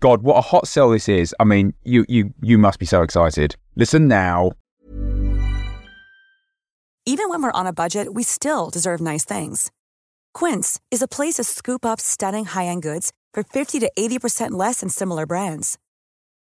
[0.00, 1.34] God, what a hot sell this is.
[1.40, 3.56] I mean, you you you must be so excited.
[3.76, 4.52] Listen now.
[7.08, 9.70] Even when we're on a budget, we still deserve nice things.
[10.34, 14.80] Quince is a place to scoop up stunning high-end goods for 50 to 80% less
[14.80, 15.78] than similar brands.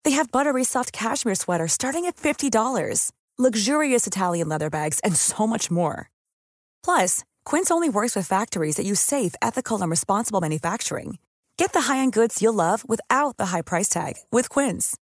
[0.04, 5.48] They have buttery soft cashmere sweaters starting at $50, luxurious Italian leather bags, and so
[5.48, 6.10] much more.
[6.84, 11.18] Plus, Quince only works with factories that use safe, ethical, and responsible manufacturing.
[11.62, 14.98] Get the high-end goods you'll love without the high price tag with Quince.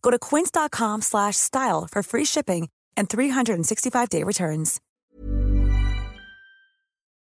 [0.00, 4.80] Go to quince.com slash style for free shipping and 365-day returns.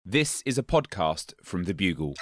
[0.05, 2.13] This is a podcast from The Bugle.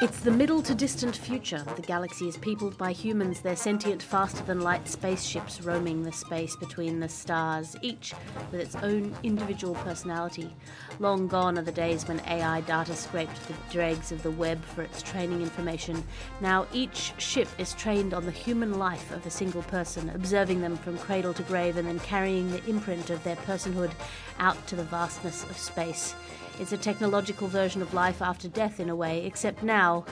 [0.00, 1.62] It's the middle to distant future.
[1.76, 6.56] The galaxy is peopled by humans, their sentient, faster than light spaceships roaming the space
[6.56, 8.12] between the stars, each
[8.50, 10.52] with its own individual personality.
[10.98, 14.82] Long gone are the days when AI data scraped the dregs of the web for
[14.82, 16.02] its training information.
[16.40, 20.76] Now each ship is trained on the human life of a single person, observing them
[20.78, 23.92] from cradle to grave and then carrying the imprint of their personhood
[24.40, 26.16] out to the vastness of space.
[26.58, 30.04] It's a technological version of life after death in a way, except now,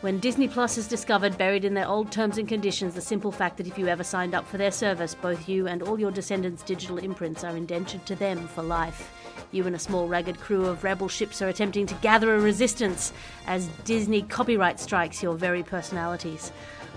[0.00, 3.56] when Disney Plus has discovered, buried in their old terms and conditions, the simple fact
[3.56, 6.62] that if you ever signed up for their service, both you and all your descendants'
[6.62, 9.10] digital imprints are indentured to them for life.
[9.50, 13.12] You and a small ragged crew of rebel ships are attempting to gather a resistance
[13.46, 16.52] as Disney copyright strikes your very personalities.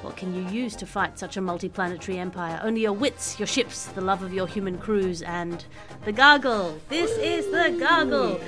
[0.07, 2.61] What can you use to fight such a multi-planetary empire?
[2.63, 5.65] Only your wits, your ships, the love of your human crews, and
[6.05, 6.79] the Gargle.
[6.87, 8.39] This is the Gargle,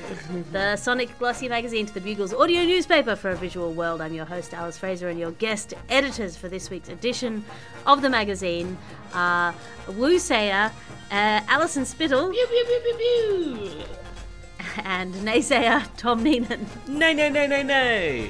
[0.54, 4.00] the Sonic Glossy magazine to the Bugle's audio newspaper for a visual world.
[4.00, 7.44] I'm your host, Alice Fraser, and your guest editors for this week's edition
[7.86, 8.78] of the magazine
[9.14, 9.54] are
[9.90, 10.72] Wu Sayer,
[11.12, 12.96] uh, Alison Spittle, Pew, pew, pew, pew,
[13.58, 13.84] pew.
[14.86, 16.66] and naysayer Tom Neenan.
[16.88, 18.30] No, no, no, no, no.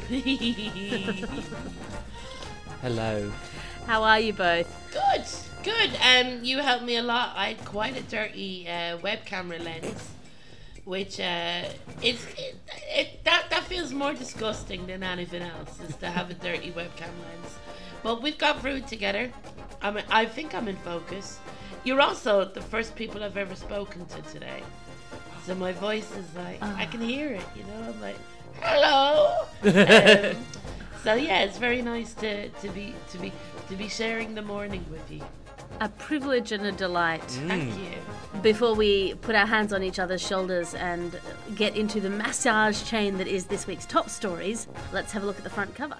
[2.82, 3.30] Hello.
[3.88, 4.74] How are you both?
[4.94, 5.26] good,
[5.64, 5.90] good.
[6.02, 7.34] Um, you helped me a lot.
[7.36, 10.10] I had quite a dirty uh, web camera lens,
[10.86, 11.64] which uh,
[12.02, 12.56] it's it,
[12.96, 17.12] it, that that feels more disgusting than anything else is to have a dirty webcam
[17.26, 17.58] lens.
[18.02, 19.30] But we've got through it together.
[19.82, 21.38] I'm I think I'm in focus.
[21.84, 24.64] You're also the first people I've ever spoken to today.
[25.46, 27.90] So my voice is like I can hear it, you know.
[27.90, 28.18] I'm like,
[28.62, 29.44] hello.
[30.36, 30.46] um,
[31.04, 33.32] so yeah, it's very nice to, to be to be
[33.70, 35.22] to be sharing the morning with you.
[35.82, 37.24] A privilege and a delight.
[37.24, 37.80] Thank mm.
[37.80, 38.42] you.
[38.42, 41.18] Before we put our hands on each other's shoulders and
[41.56, 45.38] get into the massage chain that is this week's top stories, let's have a look
[45.38, 45.98] at the front cover.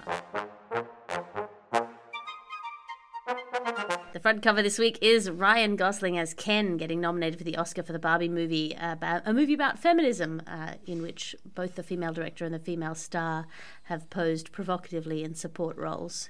[4.12, 7.84] The front cover this week is Ryan Gosling as Ken getting nominated for the Oscar
[7.84, 12.12] for the Barbie movie, about a movie about feminism, uh, in which both the female
[12.12, 13.46] director and the female star
[13.84, 16.28] have posed provocatively in support roles.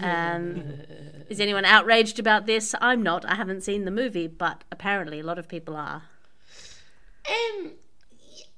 [0.00, 0.62] Um,
[1.28, 2.74] is anyone outraged about this?
[2.80, 3.26] I'm not.
[3.26, 6.04] I haven't seen the movie, but apparently a lot of people are.
[7.28, 7.72] Um,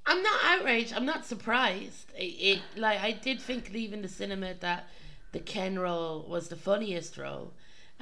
[0.07, 0.93] I'm not outraged.
[0.93, 2.13] I'm not surprised.
[2.17, 4.89] It, it like I did think leaving the cinema that
[5.33, 7.53] the Ken role was the funniest role,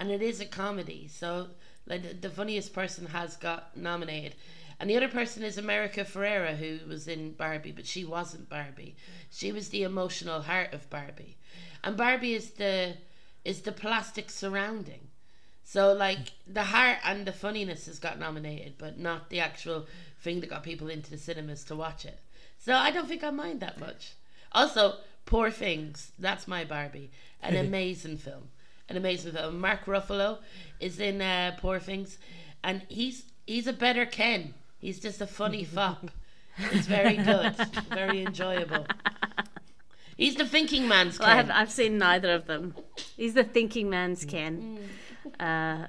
[0.02, 1.06] and it is a comedy.
[1.06, 1.46] So
[1.86, 4.34] like the, funniest person has got nominated,
[4.80, 8.96] and the other person is America Ferrera, who was in Barbie, but she wasn't Barbie.
[9.30, 11.36] She was the emotional heart of Barbie,
[11.84, 12.94] and Barbie is the
[13.44, 15.06] is the plastic surrounding.
[15.62, 19.86] So like the heart and the funniness has got nominated, but not the actual
[20.20, 22.18] thing that got people into the cinemas to watch it.
[22.58, 24.14] So I don't think I mind that much.
[24.50, 24.96] Also,
[25.26, 27.12] Poor Things, that's my Barbie.
[27.40, 28.48] An amazing film.
[28.92, 29.58] An amazing film.
[29.58, 30.36] Mark Ruffalo
[30.78, 32.18] is in uh, Poor Things
[32.62, 34.52] and he's he's a better Ken.
[34.78, 36.10] He's just a funny fop.
[36.58, 37.56] It's very good.
[37.88, 38.86] very enjoyable.
[40.18, 41.56] He's the thinking man's Well, I have, Ken.
[41.56, 42.74] I've seen neither of them.
[43.16, 44.78] He's the thinking man's Ken.
[45.40, 45.86] Uh,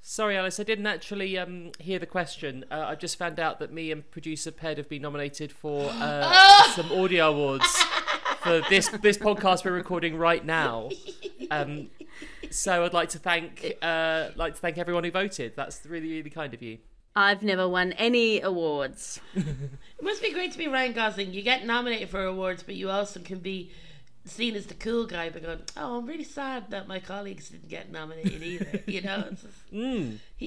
[0.00, 2.64] Sorry, Alice, I didn't actually um, hear the question.
[2.70, 6.62] Uh, I just found out that me and producer Ped have been nominated for uh,
[6.74, 7.66] some audio awards
[8.42, 10.90] for this this podcast we're recording right now.
[11.50, 11.90] Um,
[12.50, 15.54] so I'd like to thank uh, like to thank everyone who voted.
[15.56, 16.78] That's really really kind of you.
[17.16, 19.20] I've never won any awards.
[19.36, 21.32] It must be great to be Ryan Gosling.
[21.32, 23.70] You get nominated for awards, but you also can be
[24.24, 27.68] seen as the cool guy, but going, "Oh, I'm really sad that my colleagues didn't
[27.68, 29.72] get nominated either." You know, it's just,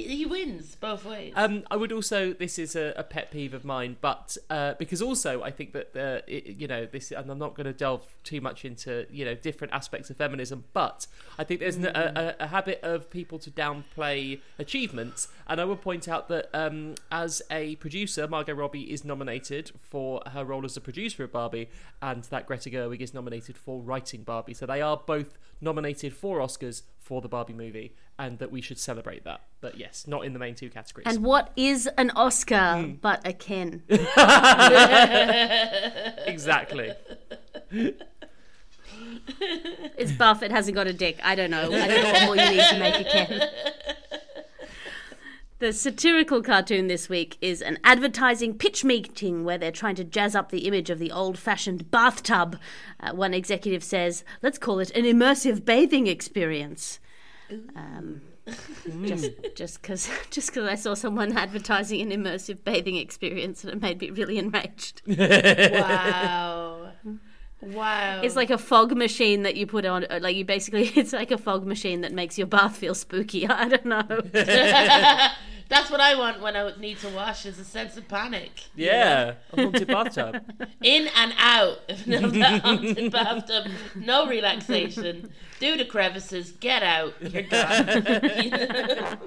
[0.03, 1.33] he he wins both ways.
[1.35, 2.33] Um, I would also.
[2.33, 5.93] This is a, a pet peeve of mine, but uh, because also I think that
[5.93, 9.25] the it, you know this, and I'm not going to delve too much into you
[9.25, 11.07] know different aspects of feminism, but
[11.37, 15.81] I think there's a, a, a habit of people to downplay achievements, and I would
[15.81, 20.77] point out that um, as a producer, Margot Robbie is nominated for her role as
[20.77, 21.69] a producer of Barbie,
[22.01, 24.53] and that Greta Gerwig is nominated for writing Barbie.
[24.53, 28.77] So they are both nominated for Oscars for the Barbie movie, and that we should
[28.77, 29.41] celebrate that.
[29.61, 31.07] But yes, not in the main two categories.
[31.07, 32.91] And what is an Oscar hmm.
[32.95, 33.83] but a Ken?
[36.27, 36.91] exactly.
[39.97, 40.43] It's buff.
[40.43, 41.17] It hasn't got a dick.
[41.23, 41.71] I don't know.
[41.71, 43.41] I don't know what more you need to make a Ken.
[45.59, 50.35] The satirical cartoon this week is an advertising pitch meeting where they're trying to jazz
[50.35, 52.59] up the image of the old fashioned bathtub.
[52.99, 56.99] Uh, one executive says, let's call it an immersive bathing experience.
[57.75, 58.21] Um,
[59.03, 63.99] just because just cause I saw someone advertising an immersive bathing experience and it made
[63.99, 65.01] me really enraged.
[65.07, 66.86] wow,
[67.61, 68.21] wow.
[68.21, 71.31] It's like a fog machine that you put on, uh, like you basically, it's like
[71.31, 73.47] a fog machine that makes your bath feel spooky.
[73.49, 74.21] I don't know.
[75.69, 78.51] That's what I want when I need to wash is a sense of panic.
[78.73, 80.41] Yeah, a haunted bathtub.
[80.81, 83.67] In and out of the haunted bathtub.
[83.93, 85.29] No relaxation.
[85.59, 86.53] Do the crevices.
[86.53, 87.15] Get out.
[87.19, 89.17] You're done.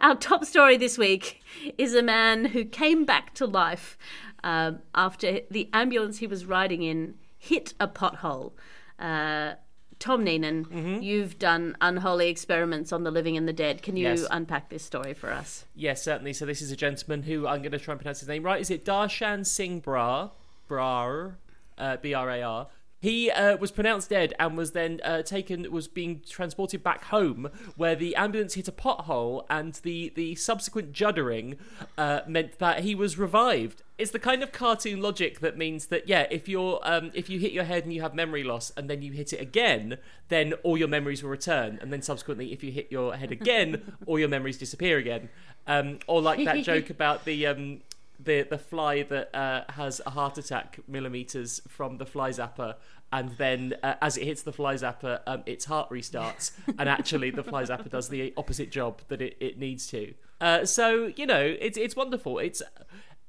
[0.00, 1.42] Our top story this week
[1.76, 3.98] is a man who came back to life
[4.44, 8.52] um, after the ambulance he was riding in hit a pothole.
[8.98, 9.54] Uh,
[9.98, 13.82] Tom Neenan, you've done unholy experiments on the living and the dead.
[13.82, 14.24] Can you Yes.
[14.32, 15.64] unpack this story for us?
[15.76, 16.32] Yes, certainly.
[16.32, 18.60] So this is a gentleman who I'm going to try and pronounce his name right.
[18.60, 20.32] Is it Darshan Singh Brar?
[20.68, 21.34] Brar,
[21.78, 22.66] uh, B-R-A-R.
[23.02, 27.50] He uh, was pronounced dead and was then uh, taken, was being transported back home,
[27.76, 31.56] where the ambulance hit a pothole, and the the subsequent juddering
[31.98, 33.82] uh, meant that he was revived.
[33.98, 37.40] It's the kind of cartoon logic that means that yeah, if you're um, if you
[37.40, 39.98] hit your head and you have memory loss, and then you hit it again,
[40.28, 43.96] then all your memories will return, and then subsequently, if you hit your head again,
[44.06, 45.28] all your memories disappear again.
[45.66, 47.80] Um, or like that joke about the um,
[48.24, 52.76] the the fly that uh, has a heart attack millimeters from the fly zapper,
[53.12, 57.30] and then uh, as it hits the fly zapper, um, its heart restarts, and actually
[57.30, 60.14] the fly zapper does the opposite job that it, it needs to.
[60.40, 62.38] Uh, so you know, it's it's wonderful.
[62.38, 62.62] It's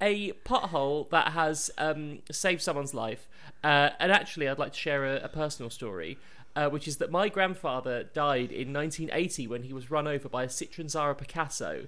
[0.01, 3.28] a pothole that has um, saved someone's life,
[3.63, 6.18] uh, and actually, I'd like to share a, a personal story.
[6.56, 10.44] Uh, which is that my grandfather died in 1980 when he was run over by
[10.44, 11.88] a Citroen Xsara Picasso.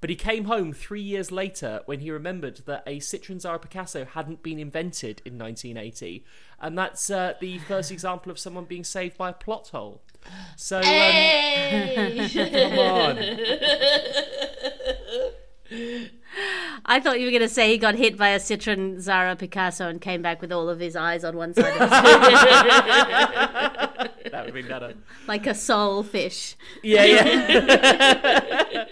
[0.00, 4.04] But he came home three years later when he remembered that a Citroen Xsara Picasso
[4.04, 6.24] hadn't been invented in 1980.
[6.60, 10.02] And that's uh, the first example of someone being saved by a plot hole.
[10.56, 12.28] So, um, Hey!
[12.32, 13.18] come on.
[16.86, 19.88] I thought you were going to say he got hit by a Citroen Xsara Picasso
[19.88, 21.90] and came back with all of his eyes on one side of his
[22.40, 23.83] head,
[24.30, 24.94] That would be better.
[25.26, 26.56] like a sole fish.
[26.82, 28.84] Yeah, yeah.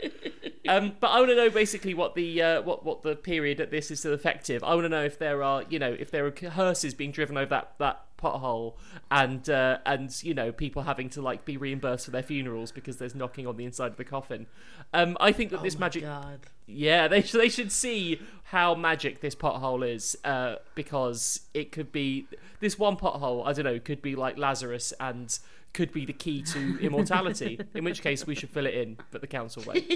[0.68, 3.70] um, but I want to know basically what the uh, what what the period that
[3.70, 4.62] this is still effective.
[4.62, 7.36] I want to know if there are you know if there are hearses being driven
[7.36, 8.74] over that that pothole
[9.10, 12.98] and uh, and you know people having to like be reimbursed for their funerals because
[12.98, 14.46] there's knocking on the inside of the coffin.
[14.94, 16.02] Um, I think that this Oh my magic.
[16.04, 16.40] God.
[16.66, 21.90] Yeah, they sh- they should see how magic this pothole is, uh, because it could
[21.90, 22.26] be
[22.60, 23.44] this one pothole.
[23.46, 25.36] I don't know, could be like Lazarus and
[25.72, 27.58] could be the key to immortality.
[27.74, 29.78] in which case, we should fill it in, but the council won't.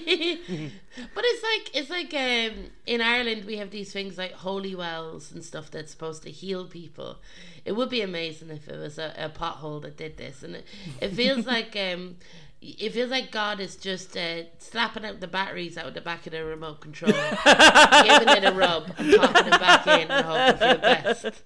[1.15, 5.33] But it's like it's like um, in Ireland we have these things like holy wells
[5.33, 7.19] and stuff that's supposed to heal people.
[7.65, 10.67] It would be amazing if it was a, a pothole that did this, and it,
[11.01, 12.17] it feels like um,
[12.63, 16.27] it feels like God is just uh, slapping out the batteries out of the back
[16.27, 20.59] of the remote control, giving it a rub, and popping it back in, and hoping
[20.59, 21.43] for the best.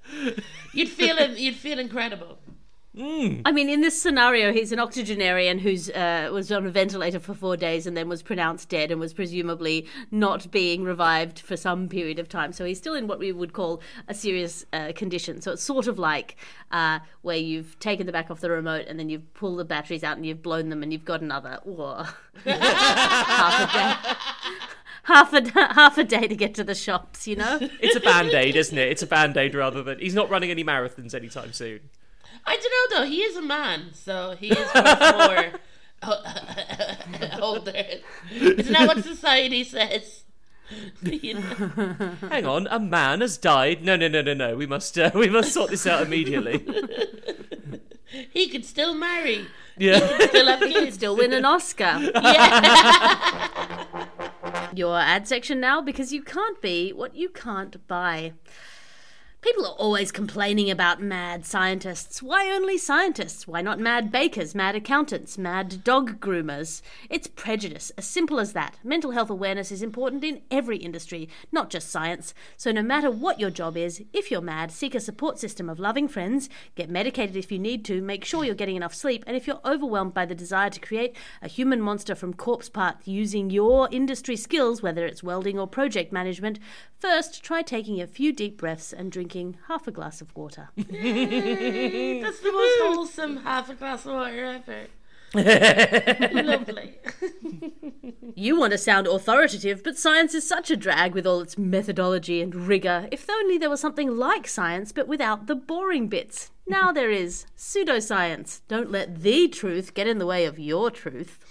[0.72, 1.18] You'd feel.
[1.36, 2.38] You'd feel incredible.
[3.46, 7.34] I mean, in this scenario, he's an octogenarian who's uh, was on a ventilator for
[7.34, 11.88] four days and then was pronounced dead and was presumably not being revived for some
[11.88, 12.52] period of time.
[12.52, 15.40] So he's still in what we would call a serious uh, condition.
[15.40, 16.34] So it's sort of like
[16.72, 20.02] uh, where you've taken the back off the remote and then you've pulled the batteries
[20.02, 22.08] out and you've blown them and you've got another or
[22.44, 24.16] half a day.
[25.04, 27.58] Half a, half a day to get to the shops, you know?
[27.80, 28.90] It's a band aid, isn't it?
[28.90, 31.80] It's a band aid rather than he's not running any marathons anytime soon.
[32.46, 33.06] I don't know though.
[33.10, 35.60] He is a man, so he is much more
[37.40, 37.84] older.
[38.32, 40.24] Isn't that what society says?
[41.02, 41.40] You know?
[42.28, 43.82] Hang on, a man has died.
[43.82, 44.56] No, no, no, no, no.
[44.56, 46.64] We must, uh, we must sort this out immediately.
[48.32, 49.46] He could still marry.
[49.78, 50.00] Yeah.
[50.26, 50.96] Still have kids.
[50.96, 51.96] Still win an Oscar.
[52.12, 53.46] Yeah.
[54.74, 58.32] Your ad section now because you can't be what you can't buy.
[59.42, 62.22] People are always complaining about mad scientists.
[62.22, 63.48] Why only scientists?
[63.48, 66.82] Why not mad bakers, mad accountants, mad dog groomers?
[67.08, 68.76] It's prejudice, as simple as that.
[68.84, 72.34] Mental health awareness is important in every industry, not just science.
[72.58, 75.80] So, no matter what your job is, if you're mad, seek a support system of
[75.80, 79.38] loving friends, get medicated if you need to, make sure you're getting enough sleep, and
[79.38, 83.48] if you're overwhelmed by the desire to create a human monster from corpse parts using
[83.48, 86.58] your industry skills, whether it's welding or project management,
[86.98, 89.29] first try taking a few deep breaths and drinking
[89.68, 90.68] half a glass of water.
[90.76, 90.90] That's
[92.40, 94.86] the most wholesome half a glass of water ever.
[95.34, 96.98] Lovely.
[98.34, 102.42] You want to sound authoritative, but science is such a drag with all its methodology
[102.42, 103.06] and rigour.
[103.12, 106.50] If only there was something like science, but without the boring bits.
[106.66, 108.62] Now there is pseudoscience.
[108.66, 111.44] Don't let the truth get in the way of your truth.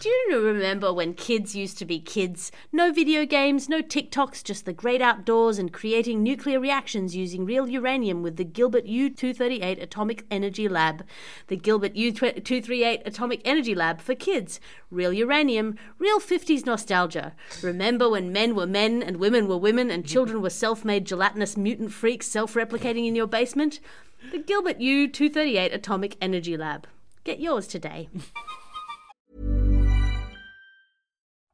[0.01, 2.51] Do you remember when kids used to be kids?
[2.71, 7.69] No video games, no TikToks, just the great outdoors and creating nuclear reactions using real
[7.69, 11.05] uranium with the Gilbert U 238 Atomic Energy Lab.
[11.49, 14.59] The Gilbert U 238 Atomic Energy Lab for kids.
[14.89, 17.33] Real uranium, real 50s nostalgia.
[17.61, 21.55] Remember when men were men and women were women and children were self made gelatinous
[21.55, 23.79] mutant freaks self replicating in your basement?
[24.31, 26.87] The Gilbert U 238 Atomic Energy Lab.
[27.23, 28.09] Get yours today.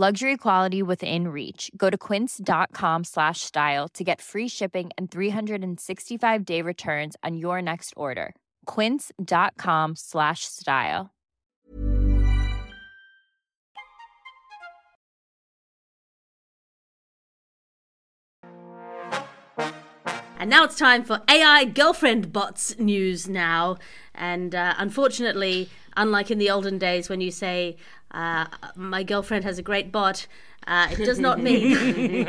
[0.00, 1.72] Luxury quality within reach.
[1.76, 7.60] Go to quince.com slash style to get free shipping and 365 day returns on your
[7.60, 8.36] next order.
[8.66, 11.10] Quince.com slash style.
[20.38, 23.78] And now it's time for AI girlfriend bots news now.
[24.14, 27.76] And uh, unfortunately, unlike in the olden days when you say,
[28.10, 28.46] uh,
[28.76, 30.26] my girlfriend has a great bot,
[30.66, 31.72] uh, it does not mean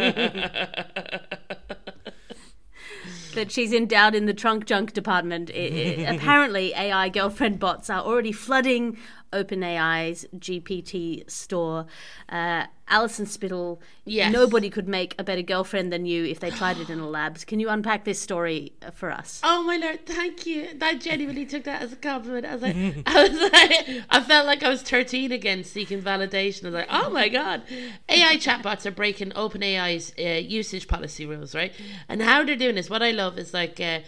[3.35, 5.49] that she's endowed in the trunk junk department.
[5.49, 8.97] It, it- apparently, AI girlfriend bots are already flooding
[9.31, 11.85] OpenAI's GPT store.
[12.27, 14.33] Uh, Alison Spittle, Yes.
[14.33, 17.37] nobody could make a better girlfriend than you if they tried it in a lab.
[17.45, 19.41] Can you unpack this story uh, for us?
[19.43, 20.69] Oh my lord, thank you.
[20.81, 22.47] I genuinely took that as a compliment.
[22.47, 26.63] I was like, I was like, I felt like I was 13 again, seeking validation.
[26.63, 27.61] I was like, oh my god,
[28.09, 31.71] AI chatbots are breaking OpenAI's uh, usage policy rules, right?
[32.07, 33.99] And how they're doing this, what I love is like, uh,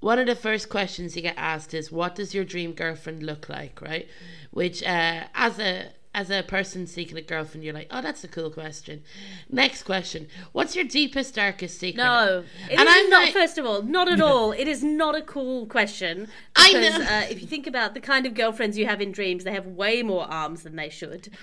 [0.00, 3.48] one of the first questions you get asked is, "What does your dream girlfriend look
[3.48, 4.08] like?" Right?
[4.50, 8.28] Which, uh, as a as a person seeking a girlfriend, you're like, "Oh, that's a
[8.28, 9.02] cool question."
[9.50, 12.02] Next question: What's your deepest, darkest secret?
[12.02, 13.24] No, it and is I'm not.
[13.24, 14.52] like, first of all, not at all.
[14.52, 16.28] It is not a cool question.
[16.56, 17.04] I know.
[17.04, 19.66] Uh, if you think about the kind of girlfriends you have in dreams, they have
[19.66, 21.28] way more arms than they should.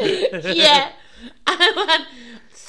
[0.00, 0.92] yeah.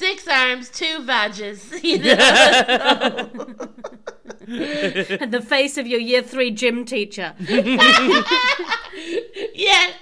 [0.00, 1.72] I want six arms, two badges.
[1.82, 3.30] You know?
[4.48, 7.34] and the face of your year three gym teacher,
[9.54, 9.92] yeah.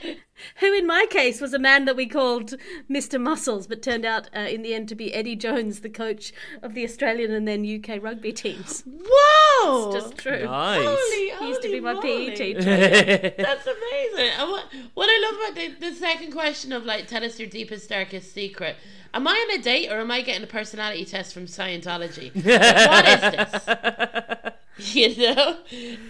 [0.61, 2.55] who in my case was a man that we called
[2.90, 3.21] Mr.
[3.21, 6.73] Muscles, but turned out uh, in the end to be Eddie Jones, the coach of
[6.75, 8.85] the Australian and then UK rugby teams.
[9.65, 9.93] Whoa.
[9.93, 10.45] Just true.
[10.45, 10.85] Nice.
[10.85, 12.31] Holy, He used to be my moly.
[12.31, 13.35] PE teacher.
[13.37, 14.31] That's amazing.
[14.38, 17.49] And what, what I love about the, the second question of like, tell us your
[17.49, 18.77] deepest, darkest secret.
[19.15, 22.35] Am I on a date or am I getting a personality test from Scientology?
[22.35, 22.45] Like,
[22.91, 24.55] what is this?
[24.95, 25.57] you know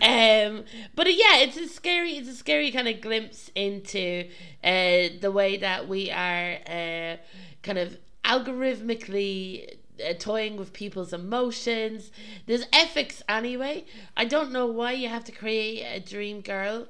[0.03, 0.63] um
[0.95, 4.29] but uh, yeah it's a scary it's a scary kind of glimpse into
[4.63, 7.17] uh the way that we are uh
[7.63, 9.75] kind of algorithmically
[10.07, 12.11] uh, toying with people's emotions
[12.47, 13.85] there's ethics anyway
[14.17, 16.87] i don't know why you have to create a dream girl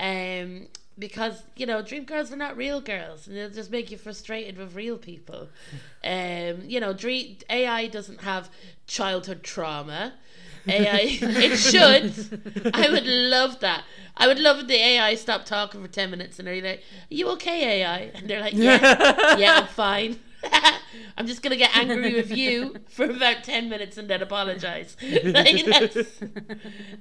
[0.00, 0.66] um
[0.98, 4.56] because you know dream girls are not real girls and they'll just make you frustrated
[4.56, 5.48] with real people
[6.04, 8.50] um you know dream ai doesn't have
[8.86, 10.14] childhood trauma
[10.66, 11.18] AI.
[11.20, 12.72] It should.
[12.74, 13.84] I would love that.
[14.16, 17.14] I would love if the AI stopped talking for 10 minutes and they're like, Are
[17.14, 17.98] you okay, AI?
[18.14, 20.18] And they're like, Yeah, yeah, I'm fine.
[21.16, 24.96] I'm just gonna get angry with you for about ten minutes and then apologize.
[25.02, 25.64] like,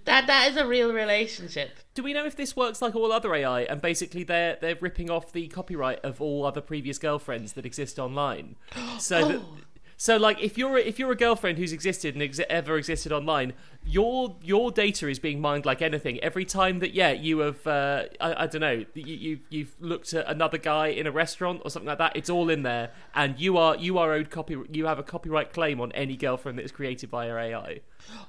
[0.06, 1.80] that that is a real relationship.
[1.94, 5.10] Do we know if this works like all other AI, and basically they're they're ripping
[5.10, 8.56] off the copyright of all other previous girlfriends that exist online?
[9.00, 9.58] So that, oh.
[9.98, 13.12] So like if you're a, if you're a girlfriend who's existed and ex- ever existed
[13.12, 13.54] online,
[13.86, 16.20] your your data is being mined like anything.
[16.24, 20.14] Every time that yeah you have uh, I, I don't know you, you you've looked
[20.14, 23.40] at another guy in a restaurant or something like that, it's all in there, and
[23.40, 26.64] you are you are owed copy you have a copyright claim on any girlfriend that
[26.64, 27.80] is created by your AI.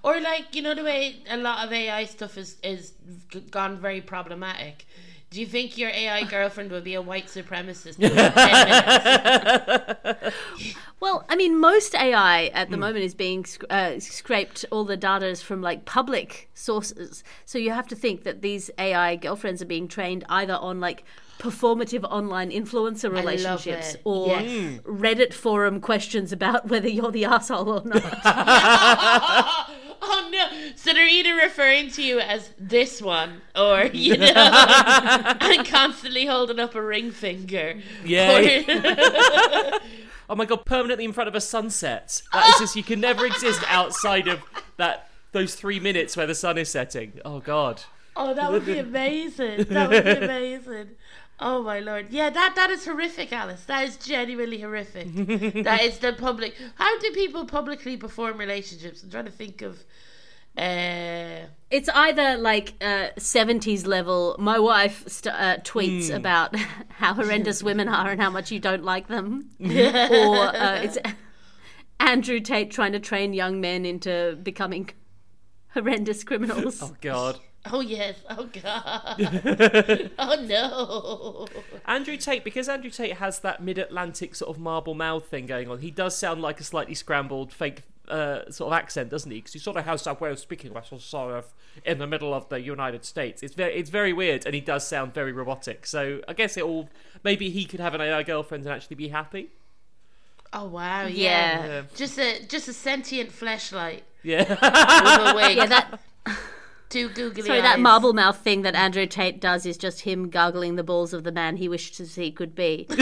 [0.02, 2.92] Or like you know the way a lot of AI stuff is is
[3.50, 4.86] gone very problematic.
[5.34, 7.98] Do you think your AI girlfriend will be a white supremacist?
[7.98, 10.36] in 10 minutes?
[11.00, 14.64] Well, I mean, most AI at the moment is being uh, scraped.
[14.70, 18.70] All the data is from like public sources, so you have to think that these
[18.78, 21.04] AI girlfriends are being trained either on like
[21.38, 24.80] performative online influencer relationships or Yes.
[24.84, 29.66] Reddit forum questions about whether you're the asshole or not.
[30.06, 30.70] oh no!
[30.76, 34.32] So they're either referring to you as this one, or you know,
[35.40, 37.80] and constantly holding up a ring finger.
[38.04, 38.38] Yeah.
[39.74, 39.80] Or-
[40.26, 42.22] Oh my god, permanently in front of a sunset.
[42.32, 44.40] That is just you can never exist outside of
[44.78, 47.20] that those three minutes where the sun is setting.
[47.26, 47.82] Oh god.
[48.16, 49.64] Oh, that would be amazing.
[49.64, 50.90] That would be amazing.
[51.40, 52.06] Oh my lord.
[52.10, 53.64] Yeah, that that is horrific, Alice.
[53.64, 55.08] That is genuinely horrific.
[55.64, 56.54] that is the public.
[56.76, 59.02] How do people publicly perform relationships?
[59.02, 59.82] I'm trying to think of.
[60.56, 66.14] Uh, It's either like uh, 70s level, my wife st- uh, tweets Hmm.
[66.16, 66.54] about
[66.90, 69.50] how horrendous women are and how much you don't like them.
[69.60, 70.96] or uh, it's
[71.98, 74.90] Andrew Tate trying to train young men into becoming
[75.72, 76.80] horrendous criminals.
[76.80, 77.40] Oh god.
[77.70, 78.16] Oh yes.
[78.28, 80.10] Oh god.
[80.18, 81.46] oh no.
[81.86, 85.78] Andrew Tate, because Andrew Tate has that mid-Atlantic sort of marble mouth thing going on,
[85.80, 89.38] he does sound like a slightly scrambled fake uh, sort of accent, doesn't he?
[89.38, 91.52] Because he sort of has that way of speaking, like sort of
[91.84, 93.42] in the middle of the United States.
[93.42, 95.86] It's very, it's very weird, and he does sound very robotic.
[95.86, 96.88] So I guess it all.
[97.22, 99.50] Maybe he could have an AI girlfriend and actually be happy.
[100.52, 101.06] Oh wow.
[101.06, 101.66] Yeah.
[101.66, 101.82] Yeah.
[101.96, 104.04] Just a just a sentient flashlight.
[104.22, 104.48] Yeah.
[104.48, 105.56] with a wig.
[105.56, 106.00] Yeah, that
[106.94, 107.82] Two googly sorry, that eyes.
[107.82, 111.32] marble mouth thing that Andrew Tate does is just him gargling the balls of the
[111.32, 112.86] man he wished to see could be.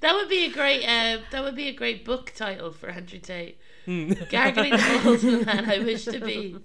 [0.00, 0.84] That would be a great.
[0.84, 3.58] Uh, that would be a great book title for Andrew Tate.
[3.86, 6.58] Gargling the balls of the man I wish to be.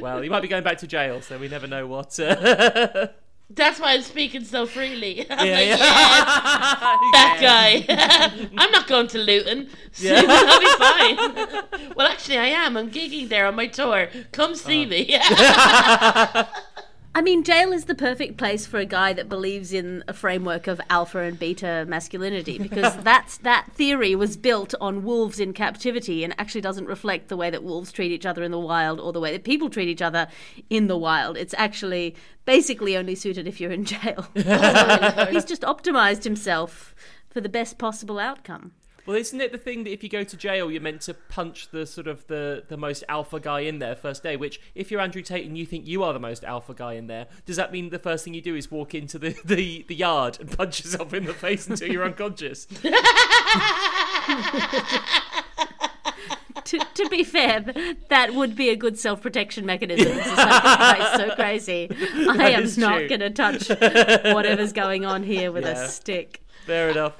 [0.00, 2.18] well, he might be going back to jail, so we never know what.
[2.18, 3.08] Uh...
[3.54, 5.26] That's why I'm speaking so freely.
[5.30, 5.76] I'm Yeah, like, yeah.
[7.12, 7.38] that
[7.88, 8.48] guy.
[8.56, 9.68] I'm not going to Luton.
[9.92, 11.94] So I'll be fine.
[11.94, 12.76] well, actually, I am.
[12.76, 14.08] I'm gigging there on my tour.
[14.32, 14.88] Come see oh.
[14.88, 15.18] me.
[17.16, 20.66] I mean, jail is the perfect place for a guy that believes in a framework
[20.66, 26.24] of alpha and beta masculinity because that's that theory was built on wolves in captivity
[26.24, 29.12] and actually doesn't reflect the way that wolves treat each other in the wild or
[29.12, 30.26] the way that people treat each other
[30.70, 31.36] in the wild.
[31.36, 34.26] It's actually basically only suited if you're in jail.
[34.34, 36.96] He's just optimized himself
[37.30, 38.72] for the best possible outcome.
[39.06, 41.68] Well, isn't it the thing that if you go to jail, you're meant to punch
[41.70, 44.36] the sort of the, the most alpha guy in there first day?
[44.36, 47.06] Which, if you're Andrew Tate and you think you are the most alpha guy in
[47.06, 49.94] there, does that mean the first thing you do is walk into the, the, the
[49.94, 52.64] yard and punch yourself in the face until you're unconscious?
[56.64, 57.60] to, to be fair,
[58.08, 60.16] that would be a good self protection mechanism.
[60.16, 61.88] It's just like, this guy's so crazy.
[62.28, 65.84] I am not going to touch whatever's going on here with Yeah.
[65.84, 66.40] a stick.
[66.66, 67.14] Fair enough.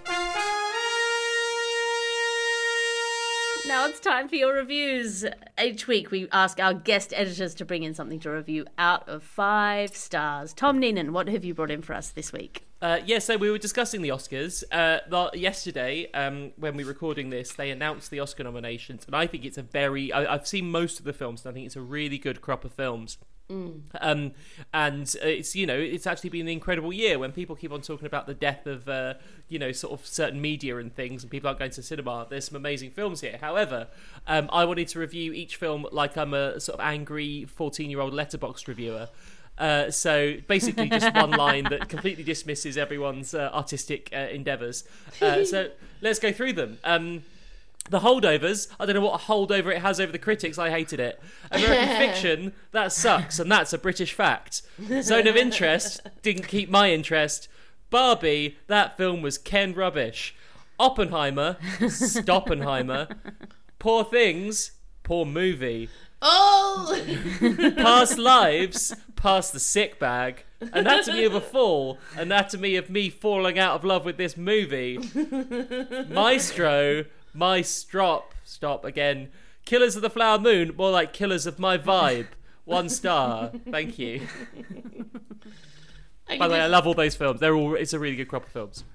[3.67, 5.25] Now it's time for your reviews.
[5.63, 9.23] Each week we ask our guest editors to bring in something to review out of
[9.23, 10.53] five stars.
[10.53, 12.67] Tom Neenan, what have you brought in for us this week?
[12.83, 16.11] Uh, yeah, so we were discussing the Oscars uh, yesterday.
[16.13, 19.57] Um, when we were recording this, they announced the Oscar nominations, and I think it's
[19.57, 20.13] a very.
[20.13, 22.67] I, I've seen most of the films, and I think it's a really good crop
[22.67, 23.17] of films.
[23.51, 24.33] Um,
[24.73, 28.07] and it's you know it's actually been an incredible year when people keep on talking
[28.07, 29.15] about the death of uh,
[29.49, 32.27] you know sort of certain media and things, and people aren't going to cinema.
[32.29, 33.39] There's some amazing films here.
[33.41, 33.89] However,
[34.27, 38.01] um, I wanted to review each film like I'm a sort of angry 14 year
[38.01, 39.09] old letterbox reviewer.
[39.57, 44.85] Uh, so basically, just one line that completely dismisses everyone's uh, artistic uh, endeavours.
[45.21, 46.79] Uh, so let's go through them.
[46.83, 47.23] Um,
[47.91, 48.69] the holdovers.
[48.81, 50.59] I don't know what a holdover it has over the critics.
[50.59, 51.21] I hated it.
[51.51, 52.53] American Fiction.
[52.73, 54.63] That sucks, and that's a British fact.
[55.03, 57.49] Zone of Interest didn't keep my interest.
[57.91, 58.59] Barbie.
[58.67, 60.35] That film was Ken rubbish.
[60.79, 61.57] Oppenheimer.
[61.81, 63.15] Stoppenheimer.
[63.79, 64.73] Poor Things.
[65.03, 65.91] Poor movie.
[66.23, 66.99] oh,
[67.77, 73.75] Past lives, past the sick bag, Anatomy of a Fall, Anatomy of me falling out
[73.75, 74.99] of love with this movie,
[76.09, 79.29] Maestro, My Strop, stop again,
[79.65, 82.29] Killers of the Flower Moon, more like Killers of My Vibe.
[82.65, 83.53] One star.
[83.71, 84.27] Thank you.
[86.27, 87.41] I By the way, I love all those films.
[87.41, 87.75] They're all.
[87.75, 88.85] It's a really good crop of films.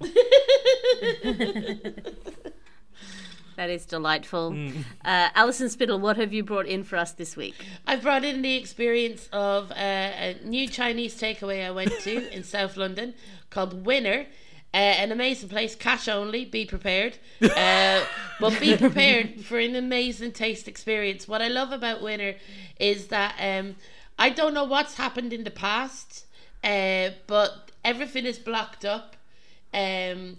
[3.60, 4.52] That is delightful.
[4.52, 4.84] Mm.
[5.04, 7.54] Uh, Alison Spittle, what have you brought in for us this week?
[7.86, 12.42] I've brought in the experience of uh, a new Chinese takeaway I went to in
[12.42, 13.12] South London
[13.50, 14.24] called Winner.
[14.72, 16.44] Uh, an amazing place, cash only.
[16.44, 18.04] Be prepared, uh,
[18.38, 21.26] but be prepared for an amazing taste experience.
[21.26, 22.34] What I love about Winner
[22.78, 23.74] is that um,
[24.16, 26.24] I don't know what's happened in the past,
[26.62, 29.16] uh, but everything is blocked up,
[29.74, 30.36] um,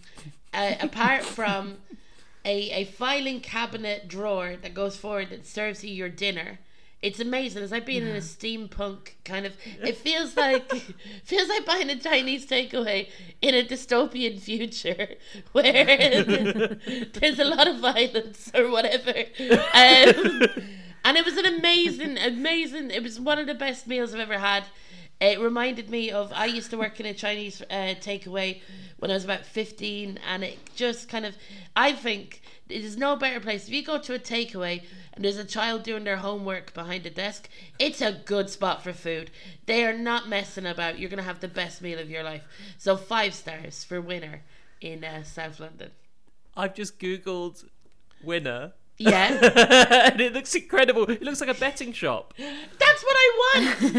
[0.53, 1.79] uh, apart from
[2.45, 6.59] a, a filing cabinet drawer that goes forward that serves you your dinner.
[7.01, 7.63] It's amazing.
[7.63, 9.55] It's like being in a steampunk kind of.
[9.81, 10.71] It feels like
[11.23, 13.09] feels like buying a Chinese takeaway
[13.41, 15.15] in a dystopian future
[15.51, 15.73] where
[17.13, 19.13] there's a lot of violence or whatever.
[19.39, 20.43] Um,
[21.03, 22.91] and it was an amazing, amazing.
[22.91, 24.65] It was one of the best meals I've ever had.
[25.19, 28.61] It reminded me of I used to work in a Chinese uh, takeaway
[28.97, 31.35] when I was about 15, and it just kind of,
[31.75, 32.41] I think
[32.79, 33.67] there's no better place.
[33.67, 37.09] If you go to a takeaway and there's a child doing their homework behind a
[37.09, 39.29] desk, it's a good spot for food.
[39.65, 40.99] They are not messing about.
[40.99, 42.43] You're going to have the best meal of your life.
[42.77, 44.41] So, five stars for winner
[44.79, 45.91] in uh, South London.
[46.55, 47.65] I've just googled
[48.23, 49.31] winner, Yeah,
[50.11, 51.09] and it looks incredible.
[51.09, 52.33] It looks like a betting shop.
[52.37, 53.81] that's what I want.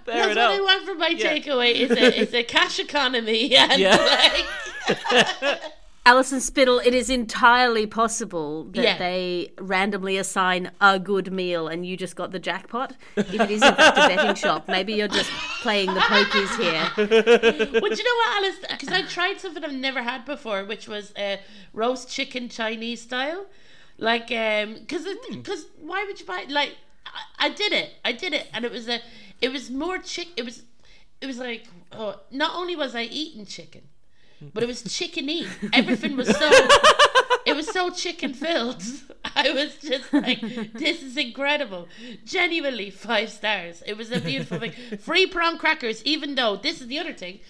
[0.06, 0.38] That's what.
[0.38, 1.34] I want from my Yeah.
[1.34, 1.72] takeaway.
[1.72, 3.96] Is a is a cash economy and Yeah.
[3.96, 5.60] like.
[6.06, 8.98] Alison Spittle, it is entirely possible that Yeah.
[8.98, 12.94] they randomly assign a good meal and you just got the jackpot.
[13.16, 15.30] If it is in fact a betting shop, maybe you're just
[15.62, 16.90] playing the pokies here.
[17.80, 18.56] Well, do you know what, Alice?
[18.70, 21.36] Because I tried something I've never had before, which was uh,
[21.74, 23.46] roast chicken Chinese style.
[23.98, 26.46] Like, um, because because why would you buy?
[26.48, 29.00] Like, I, I did it, I did it, and it was a,
[29.42, 30.28] it was more chick.
[30.38, 30.62] It was,
[31.20, 33.82] it was like, oh, not only was I eating chicken,
[34.52, 35.46] but it was chickeny.
[35.72, 36.50] Everything was so.
[37.46, 38.82] It was so chicken filled.
[39.34, 40.40] I was just like,
[40.74, 41.88] this is incredible.
[42.24, 43.82] Genuinely five stars.
[43.86, 44.72] It was a beautiful thing.
[44.98, 47.40] Free prawn crackers, even though this is the other thing.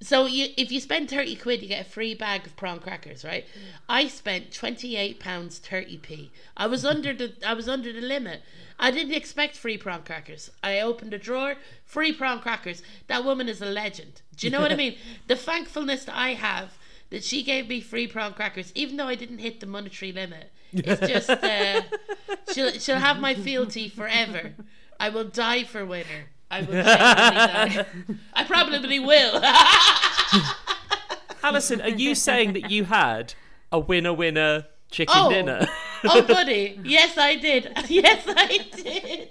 [0.00, 3.24] So you, if you spend thirty quid, you get a free bag of prawn crackers,
[3.24, 3.46] right?
[3.88, 6.30] I spent twenty eight pounds thirty p.
[6.56, 8.42] I was under the I was under the limit.
[8.78, 10.50] I didn't expect free prawn crackers.
[10.62, 11.54] I opened a drawer,
[11.84, 12.82] free prawn crackers.
[13.06, 14.20] That woman is a legend.
[14.36, 14.96] Do you know what I mean?
[15.28, 16.76] The thankfulness that I have
[17.10, 20.50] that she gave me free prawn crackers, even though I didn't hit the monetary limit.
[20.72, 21.82] It's just uh,
[22.52, 24.54] she'll she'll have my fealty forever.
[25.00, 26.30] I will die for winner.
[26.50, 27.86] I will die.
[28.34, 29.40] I probably will.
[31.42, 33.34] Alison, are you saying that you had
[33.72, 35.30] a winner winner chicken Oh.
[35.30, 35.66] dinner?
[36.04, 36.78] oh, buddy.
[36.84, 37.72] Yes, I did.
[37.88, 39.28] Yes, I did.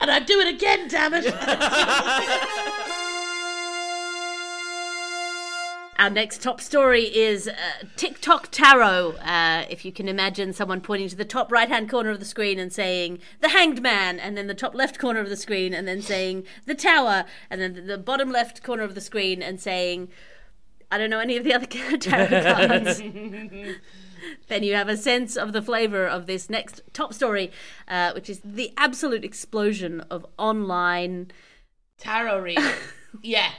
[0.00, 1.24] and I'd do it again, damn it.
[6.04, 7.54] Our next top story is uh,
[7.96, 9.12] TikTok Tarot.
[9.22, 12.26] Uh, if you can imagine someone pointing to the top right hand corner of the
[12.26, 15.72] screen and saying the hanged man, and then the top left corner of the screen
[15.72, 19.58] and then saying the tower, and then the bottom left corner of the screen and
[19.58, 20.10] saying,
[20.92, 21.64] I don't know any of the other
[21.96, 22.98] tarot cards.
[24.48, 27.50] then you have a sense of the flavor of this next top story,
[27.88, 31.30] uh, which is the absolute explosion of online.
[31.96, 32.62] Tarot reading.
[33.22, 33.52] Yeah.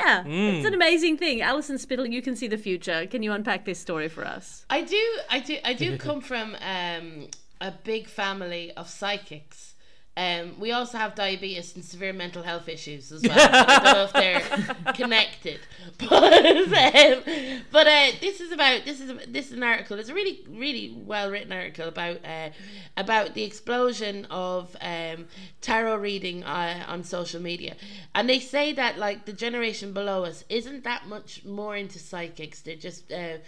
[0.00, 1.40] Yeah, it's an amazing thing.
[1.40, 3.06] Alison Spittle, you can see the future.
[3.06, 4.64] Can you unpack this story for us?
[4.70, 7.28] I do, I do, I do come from um,
[7.60, 9.74] a big family of psychics.
[10.18, 13.38] Um, we also have diabetes and severe mental health issues as well.
[13.38, 15.60] I don't know if they're connected,
[15.98, 19.96] but um, but uh, this is about this is this is an article.
[20.00, 22.48] It's a really really well written article about uh,
[22.96, 25.26] about the explosion of um,
[25.60, 27.76] tarot reading uh, on social media,
[28.12, 32.60] and they say that like the generation below us isn't that much more into psychics.
[32.62, 33.38] They're just uh,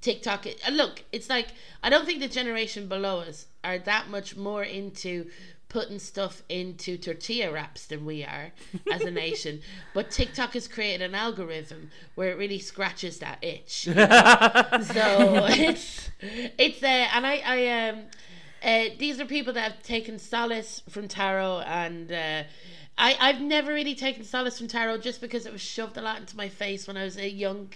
[0.00, 0.46] TikTok.
[0.46, 1.48] uh, Look, it's like
[1.82, 5.26] I don't think the generation below us are that much more into
[5.72, 8.52] putting stuff into tortilla wraps than we are
[8.92, 9.60] as a nation.
[9.94, 13.86] But TikTok has created an algorithm where it really scratches that itch.
[13.86, 14.08] you know?
[14.82, 18.02] so it's it's uh, and I I um
[18.62, 22.12] uh, these are people that have taken solace from tarot and.
[22.12, 22.42] Uh,
[23.02, 26.20] I, I've never really taken solace from tarot just because it was shoved a lot
[26.20, 27.72] into my face when I was a young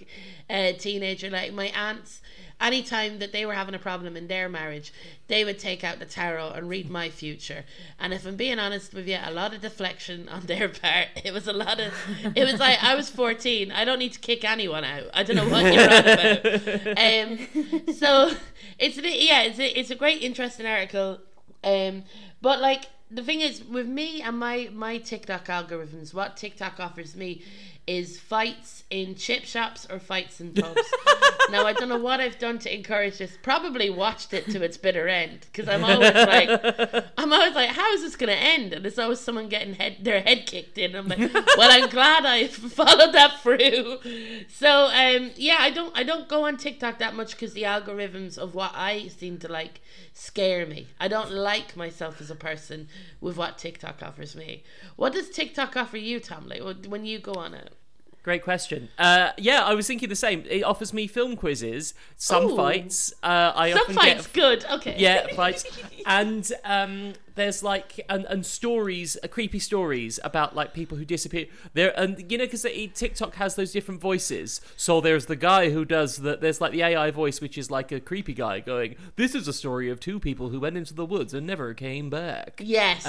[0.49, 1.29] uh, teenager.
[1.29, 2.21] Like my aunts,
[2.61, 4.93] anytime that they were having a problem in their marriage,
[5.27, 7.65] they would take out the tarot and read my future.
[7.99, 11.09] And if I'm being honest with you, a lot of deflection on their part.
[11.25, 11.93] It was a lot of.
[12.33, 13.69] It was like I was 14.
[13.69, 15.09] I don't need to kick anyone out.
[15.13, 16.97] I don't know what you're on about.
[16.97, 18.31] Um, so
[18.79, 21.19] it's yeah, it's a, it's a great interesting article.
[21.65, 22.03] Um,
[22.41, 27.15] but like the thing is with me and my my TikTok algorithms, what TikTok offers
[27.15, 27.43] me
[27.85, 30.81] is fights in chip shops or fights in pubs.
[31.51, 33.37] now I don't know what I've done to encourage this.
[33.41, 37.91] Probably watched it to its bitter end because I'm always like, I'm always like, how
[37.93, 38.73] is this going to end?
[38.73, 40.95] And there's always someone getting head their head kicked in.
[40.95, 43.97] I'm like, well, I'm glad I followed that through.
[44.49, 48.37] So um, yeah, I don't I don't go on TikTok that much because the algorithms
[48.37, 49.81] of what I seem to like
[50.13, 50.87] scare me.
[50.99, 52.87] I don't like myself as a person
[53.21, 54.63] with what TikTok offers me.
[54.95, 56.47] What does TikTok offer you, Tom?
[56.47, 57.73] Like when you go on it?
[58.27, 58.89] Great question.
[58.97, 60.43] Uh, yeah, I was thinking the same.
[60.49, 62.55] It offers me film quizzes, some Ooh.
[62.57, 63.13] fights.
[63.23, 64.65] Uh, I Some often fights get good.
[64.65, 64.95] Okay.
[64.97, 65.65] yeah fights,
[66.05, 71.45] and um, there's like and, and stories, uh, creepy stories about like people who disappear.
[71.73, 74.59] There and you know because TikTok has those different voices.
[74.75, 77.93] So there's the guy who does the there's like the AI voice which is like
[77.93, 81.05] a creepy guy going, "This is a story of two people who went into the
[81.05, 83.05] woods and never came back." Yes.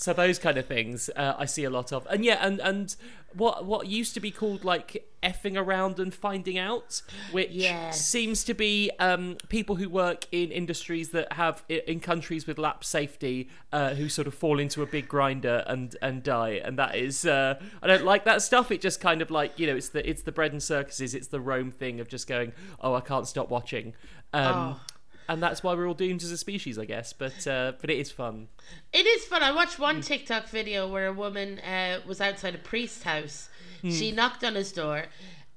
[0.00, 2.94] So those kind of things uh, I see a lot of, and yeah, and and
[3.34, 7.50] what what used to be called like effing around and finding out, which
[7.90, 12.86] seems to be um, people who work in industries that have in countries with lapse
[12.86, 16.94] safety uh, who sort of fall into a big grinder and and die, and that
[16.94, 18.70] is uh, I don't like that stuff.
[18.70, 21.26] It just kind of like you know it's the it's the bread and circuses, it's
[21.26, 23.94] the Rome thing of just going oh I can't stop watching.
[24.32, 24.80] Um, Oh.
[25.28, 27.12] And that's why we're all doomed as a species, I guess.
[27.12, 28.48] But uh, but it is fun.
[28.92, 29.42] It is fun.
[29.42, 33.50] I watched one TikTok video where a woman uh, was outside a priest's house.
[33.82, 33.90] Hmm.
[33.90, 35.04] She knocked on his door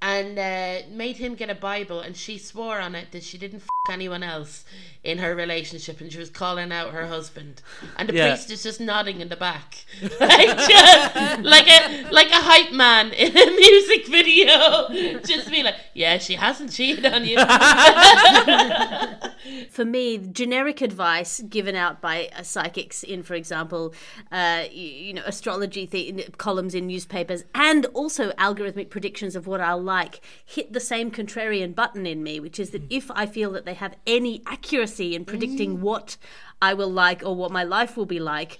[0.02, 3.60] and uh, made him get a Bible, and she swore on it that she didn't
[3.62, 4.64] f- anyone else
[5.04, 7.62] in her relationship, and she was calling out her husband.
[7.96, 8.28] And the Yeah.
[8.28, 9.84] priest is just nodding in the back,
[10.20, 14.88] like just like a like a hype man in a music video,
[15.24, 17.38] just be like, "Yeah, she hasn't cheated on you."
[19.70, 23.92] For me, generic advice given out by uh, psychics in, for example,
[24.30, 29.60] uh, you, you know, astrology th- columns in newspapers, and also algorithmic predictions of what
[29.60, 30.20] I'll like,
[30.56, 33.74] hit the same contrarian button in me, which is that if I feel that they
[33.74, 35.80] have any accuracy in predicting mm.
[35.80, 36.16] what
[36.62, 38.58] I will like or what my life will be like,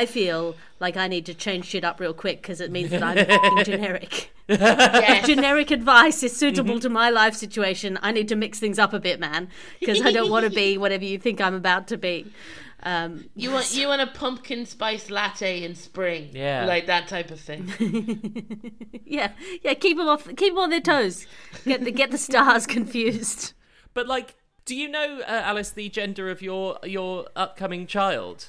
[0.00, 3.02] I feel like I need to change shit up real quick because it means that
[3.02, 4.32] I'm f***ing generic.
[4.48, 5.26] Yes.
[5.26, 7.98] generic advice is suitable to my life situation.
[8.02, 9.48] I need to mix things up a bit, man,
[9.80, 12.32] because I don't want to be whatever you think I'm about to be.
[12.84, 16.64] Um, You want you want a pumpkin spice latte in spring, Yeah.
[16.66, 17.62] like that type of thing.
[19.04, 19.30] yeah,
[19.62, 19.74] yeah.
[19.74, 20.24] Keep them off.
[20.36, 21.26] Keep them on their toes.
[21.64, 23.52] Get the get the stars confused.
[23.94, 28.48] But like, do you know, uh, Alice, the gender of your your upcoming child?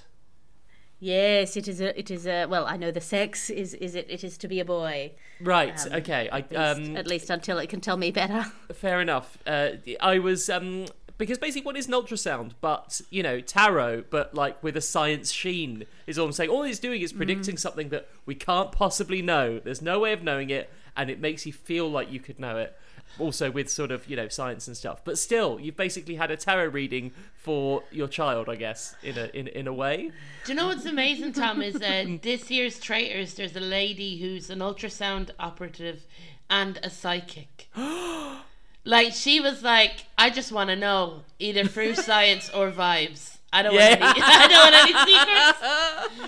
[1.03, 1.99] Yes, it is a.
[1.99, 2.45] It is a.
[2.45, 3.73] Well, I know the sex is.
[3.73, 4.05] Is it?
[4.09, 5.11] It is to be a boy.
[5.41, 5.77] Right.
[5.91, 6.29] okay.
[6.31, 8.45] I At least, um, at least until it can tell me better.
[8.73, 9.37] fair enough.
[9.45, 10.85] Uh, I was um
[11.17, 15.31] because basically what is an ultrasound but you know tarot but like with a science
[15.31, 19.21] sheen is all i'm saying all it's doing is predicting something that we can't possibly
[19.21, 22.39] know there's no way of knowing it and it makes you feel like you could
[22.39, 22.75] know it
[23.19, 26.37] also with sort of you know science and stuff but still you've basically had a
[26.37, 30.11] tarot reading for your child i guess in a in, in a way
[30.45, 31.61] Do you know what's amazing, Tom?
[31.61, 33.35] Is uh, this year's Traitors?
[33.35, 36.05] There's a lady who's an ultrasound operative
[36.49, 37.69] and a psychic.
[38.85, 43.37] like she was like, I just want to know either through science or vibes.
[43.53, 44.01] I don't want any.
[44.21, 44.93] I don't want any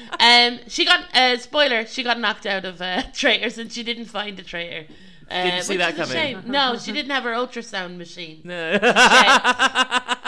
[0.09, 0.63] secrets.
[0.63, 1.85] Um, she got uh, spoiler.
[1.85, 4.85] She got knocked out of uh, Traitors, and she didn't find a traitor.
[5.29, 6.41] Uh, Didn't see which that is a coming.
[6.41, 6.51] shame.
[6.51, 8.41] No, she didn't have her ultrasound machine.
[8.43, 8.77] no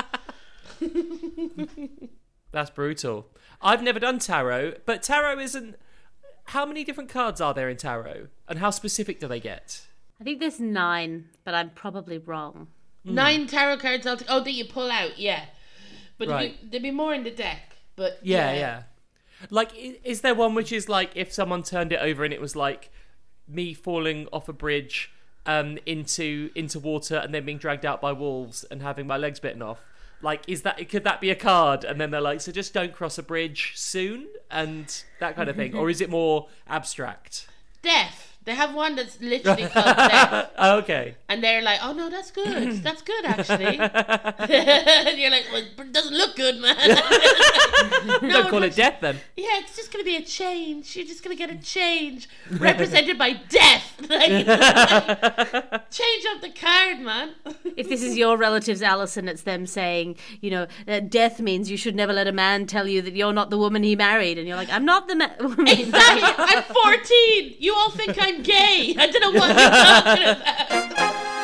[2.52, 3.28] that's brutal
[3.62, 5.76] i've never done tarot but tarot isn't
[6.46, 9.82] how many different cards are there in tarot and how specific do they get
[10.20, 12.70] I think there's nine, but I'm probably wrong.
[13.06, 14.08] Nine tarot cards.
[14.08, 15.20] I'll oh, that you pull out.
[15.20, 15.46] Yeah,
[16.18, 16.62] but there'd, Right.
[16.64, 17.76] be, there'd be more in the deck.
[17.96, 18.84] But Yeah, yeah.
[19.52, 22.56] Like, is there one which is like if someone turned it over and it was
[22.56, 22.90] like
[23.48, 25.12] me falling off a bridge
[25.46, 29.40] um, into into water and then being dragged out by wolves and having my legs
[29.40, 29.80] bitten off?
[30.22, 31.84] Like, is that could that be a card?
[31.84, 35.56] And then they're like, so just don't cross a bridge soon and that kind of
[35.56, 37.48] thing, or is it more abstract?
[37.82, 38.37] Deaf.
[38.48, 41.16] They have one that's literally called Deaf, Oh, okay.
[41.28, 42.82] and they're like, "Oh no, that's good.
[42.88, 46.78] That's good actually." and you're like, "Well, it doesn't look good, man."
[48.22, 49.18] Don't call it death then.
[49.36, 50.96] Yeah, it's just going to be a change.
[50.96, 53.84] You're just going to get a change represented by death.
[54.10, 54.32] Like,
[55.92, 57.32] change up the card, man.
[57.76, 61.76] If this is your relatives, Alison, it's them saying, you know, that death means you
[61.76, 64.38] should never let a man tell you that you're not the woman he married.
[64.38, 65.36] And you're like, I'm not the man.
[65.68, 66.22] Exactly.
[66.38, 67.56] I'm 14.
[67.60, 68.94] You all think I'm gay.
[69.00, 71.37] I don't know what you're talking about.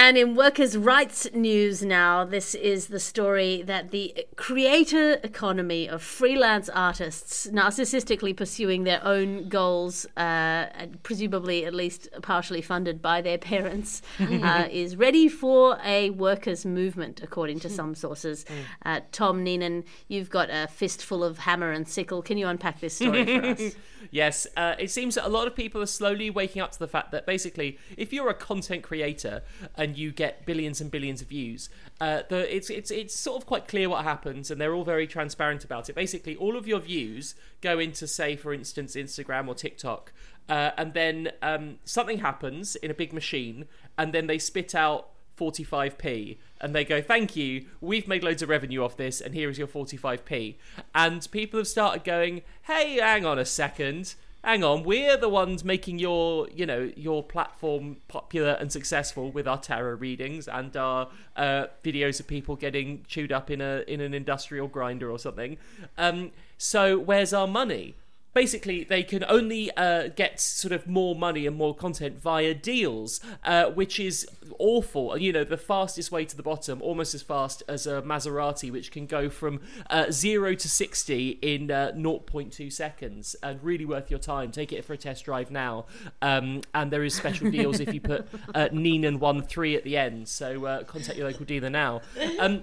[0.00, 6.04] And in workers' rights news now, this is the story that the creator economy of
[6.04, 10.66] freelance artists narcissistically pursuing their own goals, uh,
[11.02, 17.20] presumably at least partially funded by their parents, uh, is ready for a workers' movement,
[17.20, 18.44] according to some sources.
[18.86, 22.22] Uh, Tom Neenan, you've got a fistful of hammer and sickle.
[22.22, 23.74] Can you unpack this story for us?
[24.10, 26.88] Yes, uh, it seems that a lot of people are slowly waking up to the
[26.88, 29.42] fact that basically, if you're a content creator
[29.76, 31.68] and you get billions and billions of views,
[32.00, 35.06] uh, the, it's it's it's sort of quite clear what happens, and they're all very
[35.06, 35.94] transparent about it.
[35.94, 40.12] Basically, all of your views go into, say, for instance, Instagram or TikTok,
[40.48, 43.66] uh, and then um, something happens in a big machine,
[43.98, 48.48] and then they spit out 45p and they go thank you we've made loads of
[48.48, 50.56] revenue off this and here is your 45p
[50.96, 54.16] and people have started going hey hang on a second
[54.48, 59.46] hang on we're the ones making your you know your platform popular and successful with
[59.46, 61.06] our tarot readings and our
[61.36, 65.58] uh, videos of people getting chewed up in a in an industrial grinder or something.
[65.98, 67.94] Um, so where's our money
[68.34, 73.20] basically they can only uh, get sort of more money and more content via deals,
[73.44, 74.26] uh, which is
[74.58, 75.16] awful.
[75.18, 78.90] You know, the fastest way to the bottom, almost as fast as a Maserati, which
[78.90, 79.60] can go from
[79.90, 84.50] uh, zero to sixty in uh, 0.2 seconds, and really worth your time.
[84.50, 85.86] Take it for a test drive now,
[86.22, 89.96] um, and there is special deals if you put uh, Neenan one three at the
[89.96, 90.28] end.
[90.28, 92.02] So uh, contact your local dealer now.
[92.38, 92.62] Um,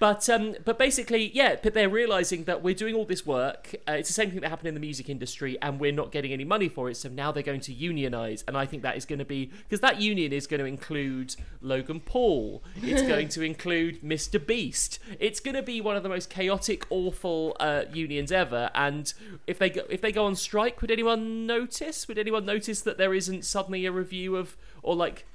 [0.00, 1.56] but um, but basically, yeah.
[1.62, 3.76] But they're realizing that we're doing all this work.
[3.86, 6.32] Uh, it's the same thing that happened in the music industry, and we're not getting
[6.32, 6.96] any money for it.
[6.96, 9.80] So now they're going to unionize, and I think that is going to be because
[9.80, 12.64] that union is going to include Logan Paul.
[12.90, 14.44] It's going to include Mr.
[14.44, 14.98] Beast.
[15.20, 18.70] It's going to be one of the most chaotic, awful uh, unions ever.
[18.74, 19.12] And
[19.46, 22.08] if they go, if they go on strike, would anyone notice?
[22.08, 25.26] Would anyone notice that there isn't suddenly a review of or like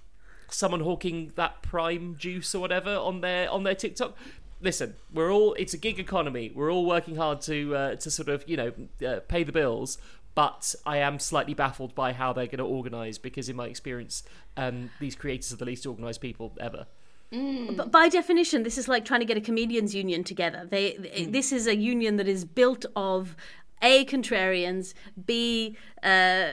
[0.50, 4.16] someone hawking that prime juice or whatever on their on their TikTok.
[4.66, 6.52] Listen, we're all it's a gig economy.
[6.54, 8.72] We're all working hard to uh, to sort of you know
[9.08, 9.98] uh, pay the bills.
[10.34, 14.24] But I am slightly baffled by how they're going to organise because, in my experience,
[14.58, 16.88] um, these creators are the least organised people ever.
[17.32, 20.68] But by definition, this is like trying to get a comedians union together.
[20.70, 23.36] They, they- this is a union that is built of
[23.86, 24.94] a contrarians,
[25.26, 26.48] b uh,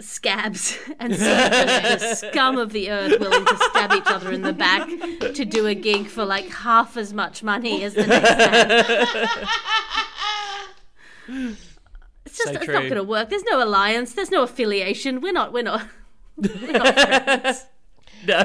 [0.00, 4.52] scabs, and c the scum of the earth willing to stab each other in the
[4.52, 4.88] back
[5.34, 9.16] to do a gig for like half as much money as the next man.
[12.24, 12.74] It's just So it's true.
[12.74, 13.30] not going to work.
[13.30, 14.12] There's no alliance.
[14.14, 15.20] There's no affiliation.
[15.20, 15.52] We're not.
[15.52, 15.86] We're not.
[16.36, 17.66] We're not friends.
[18.26, 18.44] No,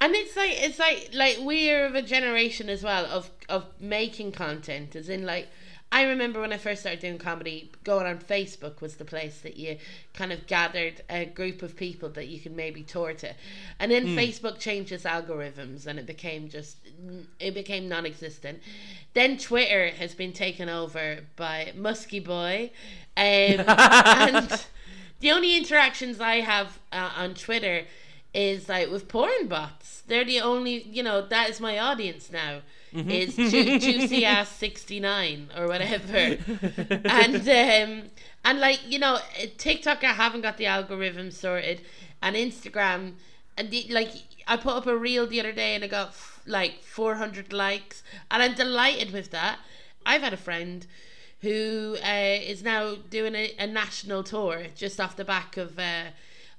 [0.00, 4.32] And it's like it's like like we're of a generation as well of of making
[4.32, 4.96] content.
[4.96, 5.48] As in like
[5.90, 9.56] I remember when I first started doing comedy, going on Facebook was the place that
[9.56, 9.78] you
[10.12, 13.34] kind of gathered a group of people that you could maybe tour to.
[13.80, 16.76] And then Facebook changed its algorithms and it became just
[17.40, 18.60] it became non existent.
[19.14, 22.70] Then Twitter has been taken over by Musky Boy.
[23.16, 23.24] Um,
[23.66, 24.64] and
[25.20, 27.84] the only interactions I have uh, on Twitter
[28.34, 30.02] is like with porn bots.
[30.06, 32.60] They're the only, you know, that is my audience now.
[32.92, 36.16] Is ju- juicy ass sixty nine or whatever,
[37.04, 38.10] and um,
[38.44, 39.18] and like you know,
[39.58, 41.82] TikTok I haven't got the algorithm sorted,
[42.22, 43.14] and Instagram,
[43.56, 44.10] and the, like
[44.46, 47.52] I put up a reel the other day and I got f- like four hundred
[47.52, 49.58] likes, and I'm delighted with that.
[50.06, 50.86] I've had a friend
[51.42, 56.06] who uh, is now doing a, a national tour just off the back of uh,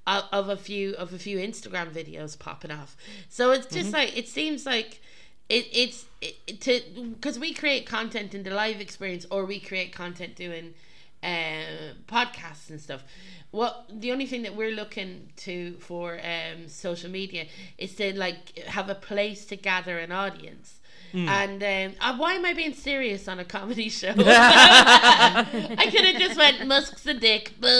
[0.05, 2.95] of of a few of a few Instagram videos popping off.
[3.29, 5.01] So it's just like it seems like
[5.49, 6.81] it it's it, to
[7.15, 10.73] because we create content in the live experience or we create content doing
[11.23, 13.03] uh, podcasts and stuff.
[13.51, 18.57] What the only thing that we're looking to for um, social media is to like
[18.59, 20.79] have a place to gather an audience.
[21.13, 24.13] And um, uh, why am I being serious on a comedy show?
[24.17, 27.73] I could have just went Musk's a dick, or um,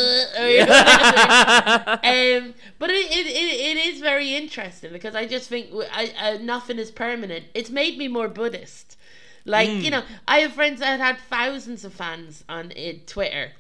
[2.80, 6.80] but it, it, it, it is very interesting because I just think I, I, nothing
[6.80, 7.46] is permanent.
[7.54, 8.98] It's made me more Buddhist.
[9.46, 13.54] Like you know, I have friends that had thousands of fans on uh, Twitter,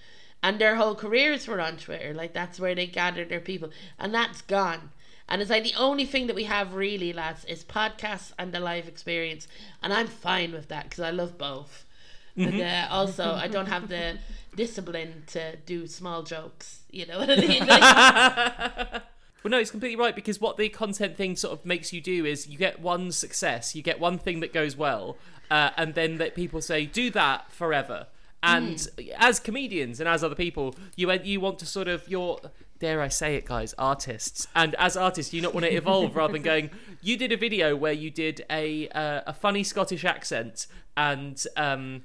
[0.43, 2.14] and their whole careers were on Twitter.
[2.14, 4.91] Like that's where they gathered their people, and that's gone.
[5.30, 8.60] And it's like the only thing that we have really, lads, is podcasts and the
[8.60, 9.48] live experience.
[9.82, 11.86] And I'm fine with that because I love both.
[12.36, 14.18] And uh, also, I don't have the
[14.56, 16.82] discipline to do small jokes.
[16.90, 17.66] You know what I mean?
[17.68, 19.04] Like,
[19.44, 22.26] Well, no, it's completely right because what the content thing sort of makes you do
[22.26, 25.18] is you get one success, you get one thing that goes well,
[25.50, 28.08] uh, and then that people say do that forever.
[28.42, 28.86] And
[29.18, 32.40] as comedians and as other people, you you want to sort of your
[32.80, 36.34] dare I say it, guys, artists, and as artists, you not want to evolve rather
[36.34, 36.70] than going.
[37.02, 40.68] You did a video where you did a uh, a funny Scottish accent
[40.98, 41.42] and.
[41.56, 42.04] Um,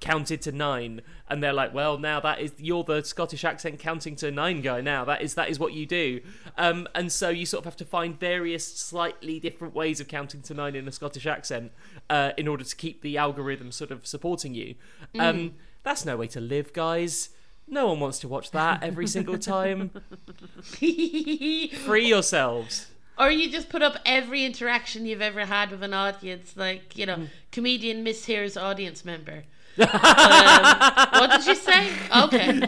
[0.00, 1.02] counted to nine.
[1.28, 4.80] And they're like well now that is you're the scottish accent counting to nine guy
[4.80, 5.04] now.
[5.04, 6.20] That is that is what you do.
[6.58, 10.42] Um, and so you sort of have to find various slightly different ways of counting
[10.42, 11.72] to nine in a scottish accent
[12.08, 14.74] uh, in order to keep the algorithm sort of supporting you.
[15.18, 17.30] Um, that's no way to live guys
[17.70, 19.90] no one wants to watch that every single time
[20.60, 22.90] free yourselves
[23.20, 27.04] or you just put up every interaction you've ever had with an audience, like you
[27.04, 29.44] know, comedian mishears audience member.
[29.78, 29.88] um,
[31.12, 31.90] what did you say?
[32.16, 32.60] Okay.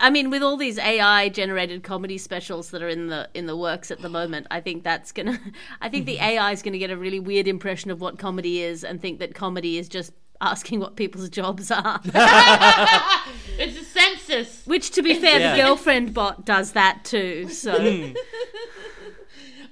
[0.00, 3.56] I mean, with all these AI generated comedy specials that are in the in the
[3.56, 5.38] works at the moment, I think that's gonna.
[5.80, 8.84] I think the AI is gonna get a really weird impression of what comedy is
[8.84, 10.12] and think that comedy is just
[10.42, 12.00] asking what people's jobs are.
[12.04, 14.66] it's a census.
[14.66, 15.56] Which, to be fair, Yeah.
[15.56, 17.48] the girlfriend bot does that too.
[17.48, 18.12] So hmm.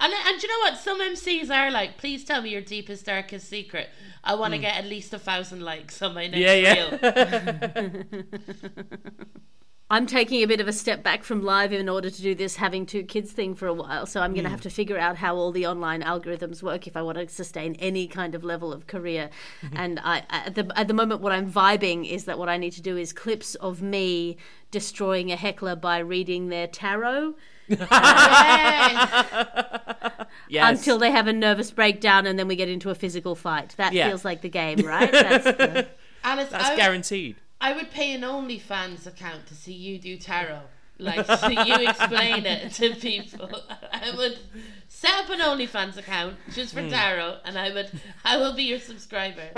[0.02, 0.78] And, and do you know what?
[0.78, 3.90] Some MCs are like, please tell me your deepest, darkest secret.
[4.24, 4.62] I want to hmm.
[4.62, 8.02] get at least a thousand likes on my next Yeah, yeah.
[9.90, 9.96] reel.
[9.96, 12.56] I'm taking a bit of a step back from live in order to do this
[12.56, 14.06] having two kids thing for a while.
[14.06, 14.52] So I'm going to mm.
[14.52, 17.74] have to figure out how all the online algorithms work if I want to sustain
[17.76, 19.30] any kind of level of career.
[19.62, 19.76] Mm-hmm.
[19.76, 22.72] and I, at the at the moment, what I'm vibing is that what I need
[22.72, 24.36] to do is clips of me
[24.70, 27.34] destroying a heckler by reading their tarot.
[30.48, 33.74] yes Until they have a nervous breakdown, and then we get into a physical fight.
[33.76, 34.08] That Yeah.
[34.08, 35.10] feels like the game, right?
[35.12, 35.88] That's the,
[36.24, 40.62] Alice, that's I, guaranteed I would pay an OnlyFans account to see you do tarot.
[40.98, 43.50] Like, so you explain it to people.
[43.92, 44.38] I would
[44.88, 47.90] set up an OnlyFans account just for tarot, and I would,
[48.24, 49.50] I will be your subscriber.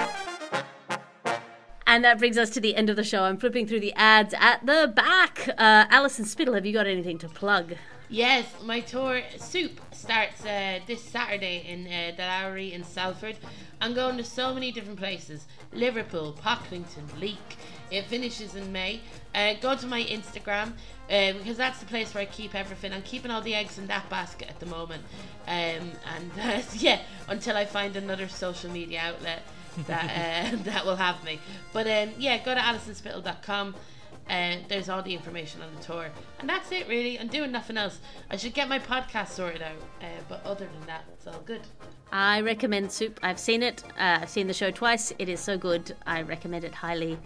[1.87, 3.25] And that brings us to the end of the show.
[3.25, 5.49] I'm flipping through the ads at the back.
[5.59, 7.75] Uh, Alison Spittle, have you got anything to plug?
[8.09, 13.37] Yes, my tour Soup starts uh, this Saturday in uh, the Lowry in Salford.
[13.81, 17.57] I'm going to so many different places Liverpool, Pocklington, Leek.
[17.93, 19.01] It finishes in May.
[19.34, 20.72] Uh, go to my Instagram
[21.11, 22.93] uh, because that's the place where I keep everything.
[22.93, 25.03] I'm keeping all the eggs in that basket at the moment.
[25.47, 29.43] Um, and uh, yeah, until I find another social media outlet
[29.86, 31.38] that uh, that will have me.
[31.72, 33.74] But um, yeah, go to alisonspittle.com.
[34.30, 37.18] Uh, there's all the information on the tour, and that's it really.
[37.18, 37.99] I'm doing nothing else.
[38.30, 41.62] I should get my podcast sorted out, uh, but other than that, it's all good.
[42.12, 43.18] I recommend Soup.
[43.22, 43.82] I've seen it.
[43.99, 45.12] Uh, I've seen the show twice.
[45.18, 45.97] It is so good.
[46.07, 47.18] I recommend it highly.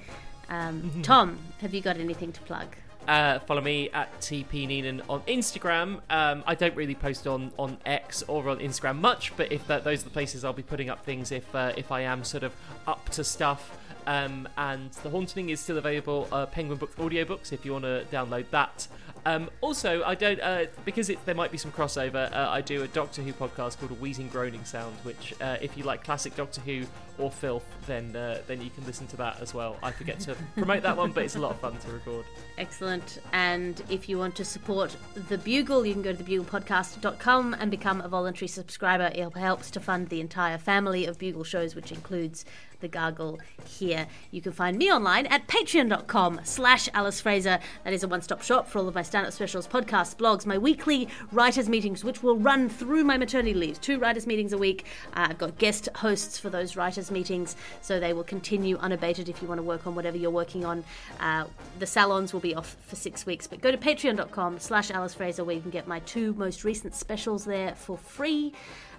[0.48, 2.76] Um, Tom, have you got anything to plug?
[3.08, 6.00] Uh, follow me at TP Neenan on Instagram.
[6.10, 9.84] Um, I don't really post on, on X or on Instagram much, but if that,
[9.84, 12.42] those are the places I'll be putting up things if uh, if I am sort
[12.42, 12.52] of
[12.86, 13.78] up to stuff.
[14.08, 18.04] Um, and The Haunting is still available, uh, Penguin Books audiobooks, if you want to
[18.12, 18.86] download that.
[19.26, 22.32] Um, also, I don't uh, because it, there might be some crossover.
[22.32, 25.76] Uh, I do a Doctor Who podcast called A Wheezing Groaning Sound, which uh, if
[25.76, 26.84] you like classic Doctor Who
[27.18, 29.78] or filth, then uh, then you can listen to that as well.
[29.82, 32.24] I forget to promote that one, but it's a lot of fun to record.
[32.56, 33.18] Excellent.
[33.32, 34.96] And if you want to support
[35.28, 39.10] The Bugle, you can go to thebuglepodcast.com and become a voluntary subscriber.
[39.12, 42.44] It helps to fund the entire family of Bugle shows, which includes
[42.80, 44.06] The Gargle here.
[44.30, 47.58] You can find me online at patreon.com slash Alice Fraser.
[47.84, 51.08] That is a one-stop shop for all of my stand-up specials, podcasts, blogs, my weekly
[51.32, 53.80] writers' meetings, which will run through my maternity leave.
[53.80, 54.84] Two writers' meetings a week.
[55.14, 59.40] Uh, I've got guest hosts for those writers' meetings, so they will continue unabated if
[59.40, 60.84] you want to work on whatever you're working on.
[61.20, 61.44] Uh,
[61.78, 65.44] the salons will be off for six weeks, but go to patreon.com slash Alice Fraser
[65.44, 68.52] where you can get my two most recent specials there for free,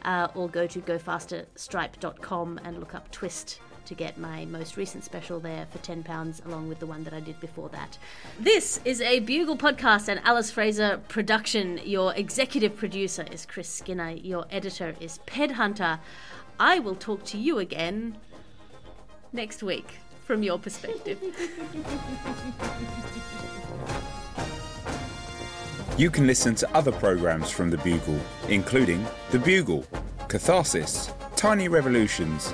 [0.03, 5.39] uh, or go to gofasterstripe.com and look up Twist to get my most recent special
[5.39, 7.97] there for £10 along with the one that I did before that.
[8.39, 11.79] This is a Bugle podcast and Alice Fraser production.
[11.83, 15.99] Your executive producer is Chris Skinner, your editor is Ped Hunter.
[16.59, 18.17] I will talk to you again
[19.31, 21.21] next week from your perspective.
[25.97, 28.19] You can listen to other programs from The Bugle,
[28.49, 29.85] including The Bugle,
[30.27, 32.53] Catharsis, Tiny Revolutions,